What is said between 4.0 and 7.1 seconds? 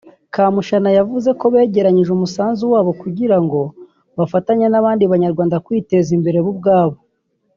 bafatanye n’abandi banyarwanda kwiteza imbere bo ubwabo